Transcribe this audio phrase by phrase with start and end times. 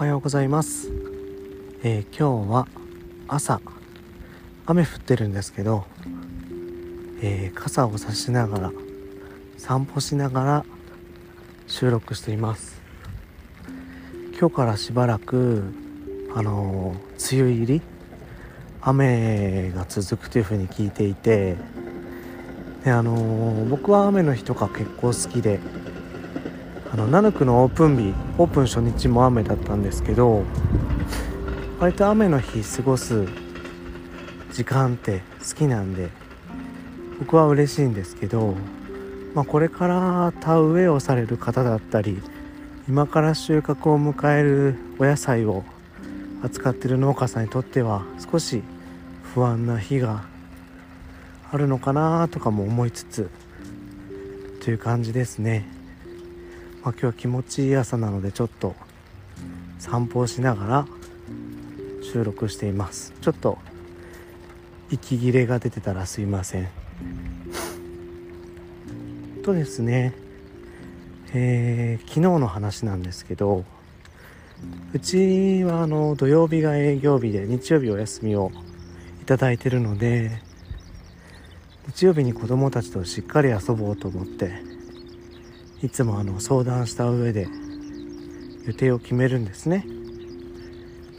[0.00, 0.90] おはようございます、
[1.82, 2.66] えー、今日は
[3.28, 3.60] 朝
[4.64, 5.84] 雨降ってるんですけど、
[7.20, 8.72] えー、傘を差しながら
[9.58, 10.64] 散歩しながら
[11.66, 12.80] 収録しています。
[14.38, 15.64] 今日からしばらく
[16.34, 17.82] あのー、梅雨入り
[18.80, 21.56] 雨が続くというふうに聞いていて
[22.84, 25.60] であのー、僕は雨の日とか結構好きで
[26.92, 30.42] あのナヌクのオープン日オープン初日も雨だったんですけど
[31.78, 33.28] 割と雨の日過ごす
[34.52, 36.08] 時間って好きなんで
[37.20, 38.54] 僕は嬉しいんですけど、
[39.34, 42.20] まあ、これから田植えをされる方だったり
[42.88, 45.62] 今から収穫を迎えるお野菜を
[46.42, 48.64] 扱ってる農家さんにとっては少し
[49.32, 50.24] 不安な日が
[51.52, 53.30] あるのかなとかも思いつつ
[54.64, 55.79] という感じですね。
[56.82, 58.74] まあ、今日は気持ちいい朝なのでちょっと
[59.78, 60.86] 散歩をしながら
[62.02, 63.12] 収録しています。
[63.20, 63.58] ちょっと
[64.90, 66.68] 息切れが出てたらすいません。
[69.42, 70.14] とですね
[71.32, 73.64] えー、昨日の話なんですけど
[74.92, 78.50] うちはあの土曜日が営業日で日曜日お休みを
[79.22, 80.42] いただいてるので
[81.86, 84.62] 日曜日に子供たちとしっかり遊ぼうと思って
[85.82, 87.48] いつもあの相談した上で
[88.66, 89.86] 予定を決めるんですね。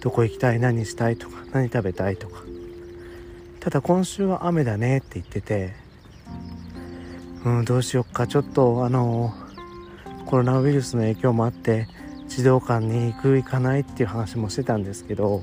[0.00, 2.42] どこ行きたい何したいとか何食べたいとか。
[3.60, 5.74] ただ今週は雨だねって言ってて
[7.44, 8.26] うんどうしよっか。
[8.26, 9.32] ちょっとあの
[10.26, 11.88] コロナウイルスの影響もあって
[12.28, 15.42] 児童館に行く行かないっていう話もしてたんですけど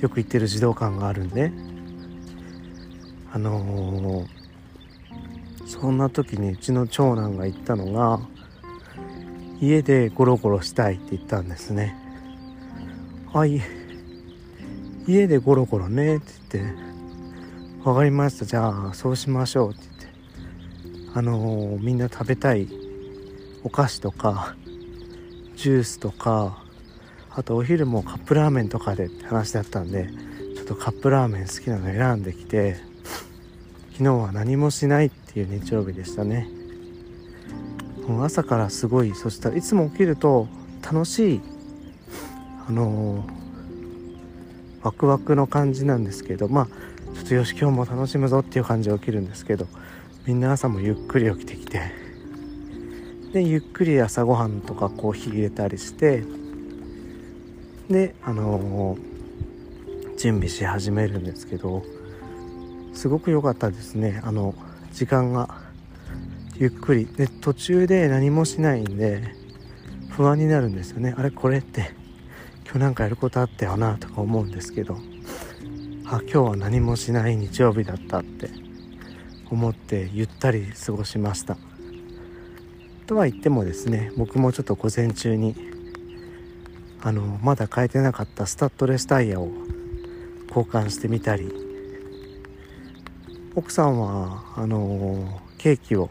[0.00, 1.52] よく行ってる児童館があるんで
[3.32, 4.41] あのー
[5.82, 8.20] そんな時にうちの長男が言ったのが
[9.60, 11.96] 家でゴロゴロしたいって言ったんですね。
[13.32, 13.60] はい
[15.08, 16.82] 家でゴロゴロねって言って。
[17.82, 18.44] 分かりました。
[18.44, 20.08] じゃあそうしましょうって言
[21.00, 21.18] って。
[21.18, 22.68] あのー、みんな食べたい
[23.64, 24.54] お菓子とか
[25.56, 26.62] ジュースとか
[27.28, 30.08] あとお昼もカップラーメンとかでって話だったんで
[30.54, 32.91] ちょっとカップラーメン好きなの選んできて
[34.02, 36.48] 昨日は何もしないっていう日曜日でしたね。
[38.08, 40.48] もう朝からすごいそしたらいつも起きると
[40.82, 41.40] 楽しい
[42.66, 43.24] あのー、
[44.82, 46.66] ワクワクの感じなんですけどまあ
[47.14, 49.68] ちょっとよし今日も楽しむぞっていう感じで起きるんですけど
[50.26, 51.92] みんな朝もゆっくり起きてきて
[53.32, 56.24] でゆっくり朝ごはんとかコーヒー入れたりして
[57.88, 61.84] であのー、準備し始めるんですけど
[62.92, 64.20] すごく良かったですね。
[64.24, 64.54] あの
[64.92, 65.48] 時間が
[66.56, 67.06] ゆっくり。
[67.06, 69.34] で途中で何もしないんで
[70.10, 71.14] 不安になるんですよね。
[71.16, 71.94] あれこれって
[72.64, 74.96] 今日なんかやることあったよなとか思うんですけど
[76.06, 78.50] あ今日は何もしない日曜日だったって
[79.50, 81.56] 思ってゆったり過ごしました。
[83.06, 85.54] とは言ってもですね僕もちょっと午前中に
[87.02, 89.50] あのまだ変えてなかったスタッドレスタイヤを
[90.48, 91.61] 交換してみたり
[93.54, 96.08] 奥さんはあのケーキを、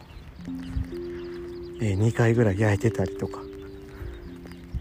[1.80, 3.40] え、2回ぐらい焼いてたりとか。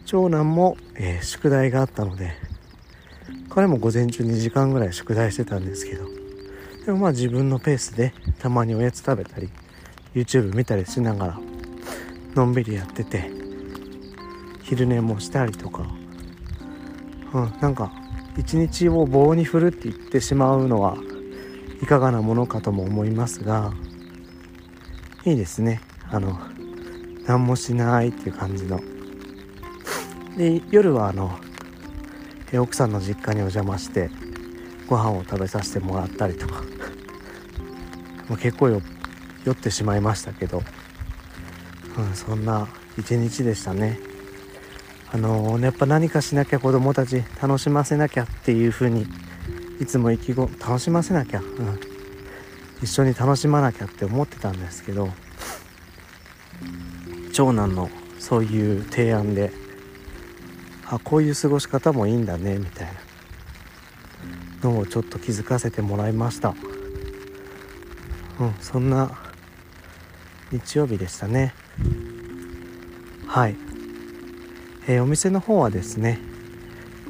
[0.05, 2.33] 長男も、え、宿題があったので
[3.49, 6.05] 彼も午前中2時間ぐらい宿題してたんですけど。
[6.85, 9.49] でもまあ自分のペースでたまにおやつ食べたり
[10.15, 11.39] YouTube 見たりしながら
[12.35, 13.29] のんびりやってて
[14.63, 15.85] 昼寝もしたりとか、
[17.33, 17.91] うん、なんか
[18.37, 20.97] 一日を棒に振るって言ってしまうのは
[21.81, 23.73] いかがなものかとも思いますが
[25.25, 25.81] いいですね。
[26.09, 26.39] あの
[27.25, 28.79] 何もしないっていう感じの。
[30.37, 31.37] で夜はあの
[32.53, 34.09] 奥さんの実家にお邪魔して
[34.87, 36.63] ご飯を食べさせてもらったりとか。
[38.31, 38.79] もう結構酔
[39.51, 40.63] ってしまいましたけど、
[41.97, 43.99] うん、そんな一日でしたね。
[45.11, 49.05] あの、やっぱ何かしなきゃ子供たち楽しませなきゃっていう風に
[49.81, 51.79] いつも意気込楽しませなきゃ、うん、
[52.81, 55.09] 一緒に楽しまなきゃって思ってたんですけど
[57.33, 57.89] 長男の
[58.19, 59.51] そういう提案で
[60.85, 62.93] あこういう過ごし方もいいんだねみたいな。
[64.61, 66.53] のをちょっと気づかせてもらいました。
[68.39, 69.11] うんそんな
[70.51, 71.53] 日曜日でしたね。
[73.27, 73.55] はい、
[74.87, 76.19] えー、お店の方はですね、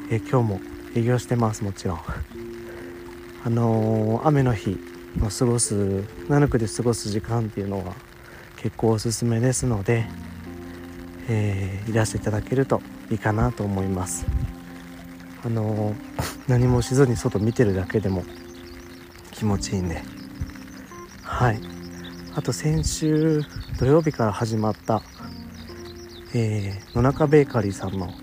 [0.10, 0.62] えー、今日も
[0.96, 2.00] 営業してますもちろん。
[3.44, 4.78] あのー、雨の日
[5.22, 7.94] を過ごすナヌクで過ごす時間っていうのは
[8.58, 10.06] 結構おすすめですので、
[11.28, 14.26] えー、いらしていただけるといいかなと思います。
[15.44, 15.96] あの
[16.48, 18.24] 何もしずに外見てるだけでも
[19.32, 20.04] 気持ちいいんで。
[21.24, 21.60] はい。
[22.36, 23.42] あと先週
[23.78, 25.02] 土曜日から始まった
[26.34, 28.14] えー、野中ベーカリーさんの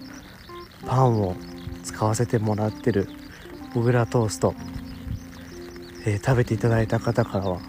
[0.87, 1.37] パンを
[1.85, 3.07] 使わせてもらってる
[3.75, 4.55] 小倉トースト、
[6.09, 7.61] えー、食べていただいた方からは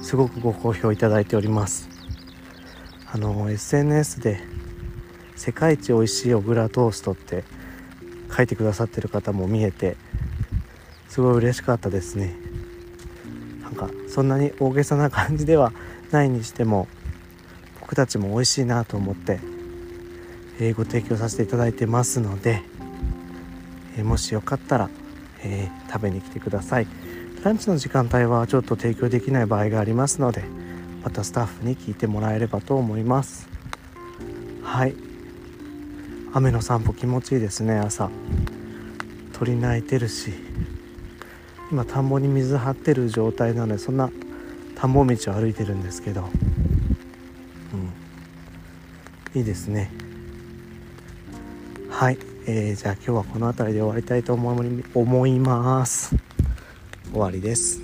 [0.00, 1.88] すごくご好評いただいております。
[3.12, 4.40] あの SNS で
[5.34, 7.42] 世界一美味しい小倉トーストって
[8.34, 9.96] 書いてくださってる方も見えて
[11.08, 12.36] すごい嬉しかったですね。
[13.62, 15.72] なんかそんなに大げさな感じでは
[16.12, 16.86] ないにしても
[17.80, 19.40] 僕たちも美味しいなと思って、
[20.60, 22.62] えー、ご提供させていただいてますので、
[23.96, 24.90] えー、もしよかったら、
[25.42, 26.86] えー、食べに来てください。
[27.44, 30.42] ランチの時間帯はちょっと提供できない場合がありますので
[31.02, 33.48] またスタッフに聞いてもらえればと思います。
[34.62, 34.94] はい。
[36.34, 38.10] 雨の散歩気持ちいいですね朝。
[39.32, 40.32] 鳥鳴いてるし。
[41.70, 44.10] 今田んぼに水張ってる状態なのでそんな
[44.74, 46.28] 田んぼ道を歩いてるんですけど。
[49.34, 49.40] うん。
[49.40, 49.90] いいですね。
[51.88, 56.27] はい、えー、じゃあ今日はこの辺りで終わりたいと思います。
[57.10, 57.80] 終わりです。